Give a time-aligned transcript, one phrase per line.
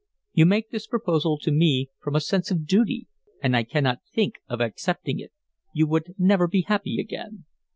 [0.33, 3.07] You make this proposal to me from a sense of duty,
[3.39, 5.31] and I cannot think of accepting it.
[5.73, 7.45] You would never be happy again."